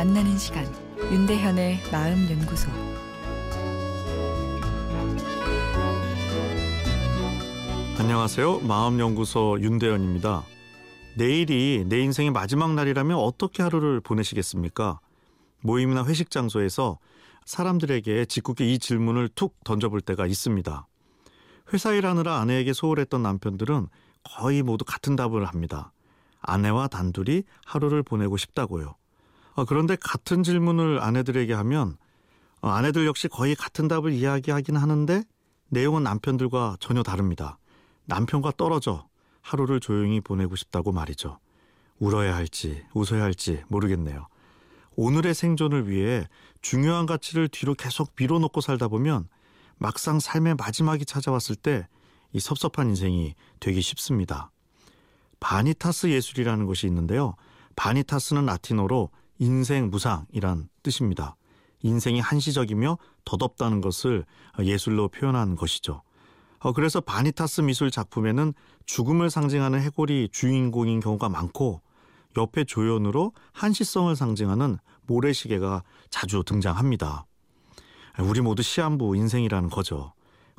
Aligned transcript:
만나는 0.00 0.38
시간 0.38 0.64
윤대현의 1.12 1.80
마음 1.92 2.30
연구소 2.30 2.70
안녕하세요. 7.98 8.60
마음 8.60 8.98
연구소 8.98 9.58
윤대현입니다. 9.60 10.42
내일이 11.16 11.84
내 11.86 12.00
인생의 12.00 12.30
마지막 12.30 12.72
날이라면 12.72 13.18
어떻게 13.18 13.62
하루를 13.62 14.00
보내시겠습니까? 14.00 15.00
모임이나 15.60 16.06
회식 16.06 16.30
장소에서 16.30 16.98
사람들에게 17.44 18.24
짓궂게 18.24 18.72
이 18.72 18.78
질문을 18.78 19.28
툭 19.34 19.62
던져볼 19.64 20.00
때가 20.00 20.26
있습니다. 20.26 20.86
회사 21.74 21.92
일하느라 21.92 22.38
아내에게 22.38 22.72
소홀했던 22.72 23.22
남편들은 23.22 23.88
거의 24.22 24.62
모두 24.62 24.86
같은 24.86 25.14
답을 25.14 25.44
합니다. 25.44 25.92
아내와 26.40 26.88
단둘이 26.88 27.42
하루를 27.66 28.02
보내고 28.02 28.38
싶다고요. 28.38 28.94
어, 29.60 29.64
그런데 29.66 29.94
같은 29.96 30.42
질문을 30.42 31.02
아내들에게 31.02 31.52
하면 31.52 31.98
어, 32.62 32.68
아내들 32.68 33.06
역시 33.06 33.28
거의 33.28 33.54
같은 33.54 33.88
답을 33.88 34.12
이야기하긴 34.12 34.76
하는데 34.76 35.22
내용은 35.68 36.02
남편들과 36.02 36.78
전혀 36.80 37.02
다릅니다. 37.02 37.58
남편과 38.06 38.52
떨어져 38.56 39.06
하루를 39.42 39.80
조용히 39.80 40.20
보내고 40.20 40.56
싶다고 40.56 40.92
말이죠. 40.92 41.38
울어야 41.98 42.34
할지 42.34 42.82
웃어야 42.94 43.22
할지 43.22 43.62
모르겠네요. 43.68 44.26
오늘의 44.96 45.34
생존을 45.34 45.88
위해 45.88 46.26
중요한 46.62 47.04
가치를 47.04 47.48
뒤로 47.48 47.74
계속 47.74 48.12
밀어놓고 48.16 48.60
살다 48.60 48.88
보면 48.88 49.28
막상 49.76 50.20
삶의 50.20 50.54
마지막이 50.56 51.04
찾아왔을 51.04 51.54
때 51.56 51.86
이 52.32 52.40
섭섭한 52.40 52.90
인생이 52.90 53.34
되기 53.58 53.80
쉽습니다. 53.80 54.50
바니타스 55.40 56.08
예술이라는 56.08 56.66
것이 56.66 56.86
있는데요. 56.86 57.34
바니타스는 57.76 58.46
라틴어로 58.46 59.10
인생 59.40 59.88
무상이란 59.88 60.68
뜻입니다. 60.82 61.34
인생이 61.82 62.20
한시적이며 62.20 62.98
덧없다는 63.24 63.80
것을 63.80 64.26
예술로 64.60 65.08
표현한 65.08 65.56
것이죠. 65.56 66.02
어, 66.58 66.72
그래서 66.72 67.00
바니타스 67.00 67.62
미술 67.62 67.90
작품에는 67.90 68.52
죽음을 68.84 69.30
상징하는 69.30 69.80
해골이 69.80 70.28
주인공인 70.30 71.00
경우가 71.00 71.30
많고 71.30 71.80
옆에 72.36 72.64
조연으로 72.64 73.32
한시성을 73.52 74.14
상징하는 74.14 74.76
모래시계가 75.06 75.84
자주 76.10 76.42
등장합니다. 76.44 77.24
우리 78.18 78.42
모두 78.42 78.62
시한부 78.62 79.16
인생이라는 79.16 79.70
거죠. 79.70 80.12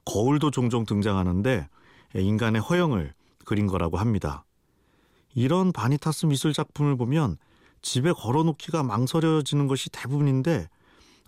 거울도 0.05 0.49
종종 0.49 0.88
등장하는데 0.88 1.69
인간의 2.16 2.61
허영을 2.63 3.13
그린 3.45 3.67
거라고 3.67 3.97
합니다. 3.97 4.43
이런 5.35 5.71
바니타스 5.71 6.25
미술 6.25 6.51
작품을 6.51 6.97
보면 6.97 7.38
집에 7.81 8.11
걸어놓기가 8.11 8.83
망설여지는 8.83 9.67
것이 9.67 9.89
대부분인데 9.89 10.69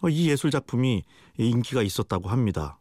어, 0.01 0.09
이 0.09 0.29
예술 0.29 0.51
작품이 0.51 1.03
인기가 1.37 1.81
있었다고 1.81 2.29
합니다. 2.29 2.79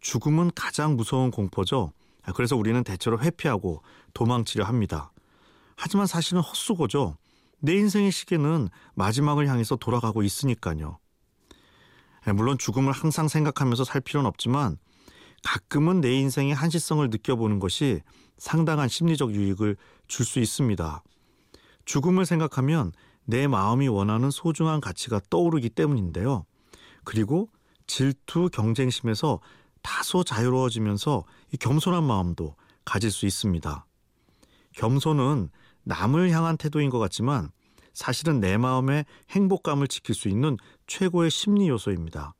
죽음은 0.00 0.52
가장 0.54 0.96
무서운 0.96 1.30
공포죠. 1.30 1.92
그래서 2.34 2.56
우리는 2.56 2.82
대체로 2.84 3.20
회피하고 3.20 3.82
도망치려 4.14 4.64
합니다. 4.64 5.12
하지만 5.76 6.06
사실은 6.06 6.42
헛수고죠. 6.42 7.16
내 7.60 7.74
인생의 7.74 8.10
시계는 8.12 8.68
마지막을 8.94 9.48
향해서 9.48 9.76
돌아가고 9.76 10.22
있으니까요. 10.22 10.98
물론 12.34 12.58
죽음을 12.58 12.92
항상 12.92 13.28
생각하면서 13.28 13.84
살 13.84 14.00
필요는 14.00 14.28
없지만 14.28 14.76
가끔은 15.42 16.00
내 16.00 16.12
인생의 16.12 16.54
한시성을 16.54 17.08
느껴보는 17.08 17.58
것이 17.60 18.00
상당한 18.36 18.88
심리적 18.88 19.34
유익을 19.34 19.76
줄 20.08 20.26
수 20.26 20.40
있습니다. 20.40 21.02
죽음을 21.90 22.24
생각하면 22.24 22.92
내 23.24 23.48
마음이 23.48 23.88
원하는 23.88 24.30
소중한 24.30 24.80
가치가 24.80 25.20
떠오르기 25.28 25.70
때문인데요. 25.70 26.46
그리고 27.02 27.48
질투, 27.88 28.48
경쟁심에서 28.48 29.40
다소 29.82 30.22
자유로워지면서 30.22 31.24
이 31.52 31.56
겸손한 31.56 32.04
마음도 32.04 32.54
가질 32.84 33.10
수 33.10 33.26
있습니다. 33.26 33.86
겸손은 34.76 35.50
남을 35.82 36.30
향한 36.30 36.56
태도인 36.56 36.90
것 36.90 37.00
같지만 37.00 37.50
사실은 37.92 38.38
내 38.38 38.56
마음의 38.56 39.04
행복감을 39.30 39.88
지킬 39.88 40.14
수 40.14 40.28
있는 40.28 40.58
최고의 40.86 41.28
심리 41.28 41.68
요소입니다. 41.68 42.34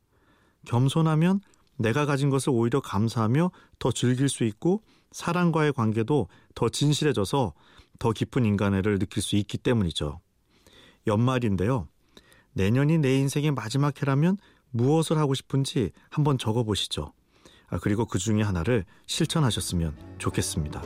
겸손하면 0.63 1.41
내가 1.75 2.05
가진 2.05 2.29
것을 2.29 2.51
오히려 2.51 2.79
감사하며 2.79 3.51
더 3.79 3.91
즐길 3.91 4.29
수 4.29 4.45
있고 4.45 4.81
사람과의 5.11 5.73
관계도 5.73 6.29
더 6.55 6.69
진실해져서 6.69 7.53
더 8.01 8.11
깊은 8.11 8.45
인간애를 8.45 8.97
느낄 8.97 9.21
수 9.21 9.35
있기 9.35 9.59
때문이죠. 9.59 10.21
연말인데요. 11.05 11.87
내년이 12.53 12.97
내 12.97 13.15
인생의 13.17 13.51
마지막 13.51 14.01
해라면 14.01 14.37
무엇을 14.71 15.19
하고 15.19 15.35
싶은지 15.35 15.91
한번 16.09 16.39
적어 16.39 16.63
보시죠. 16.63 17.13
아, 17.67 17.77
그리고 17.79 18.05
그 18.05 18.17
중에 18.17 18.41
하나를 18.41 18.85
실천하셨으면 19.05 19.95
좋겠습니다. 20.17 20.81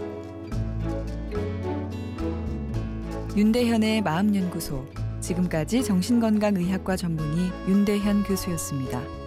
윤대현의 3.37 4.01
마음연구소 4.01 4.85
지금까지 5.21 5.85
정신건강의학과 5.85 6.97
전문의 6.97 7.49
윤대현 7.69 8.23
교수였습니다. 8.23 9.24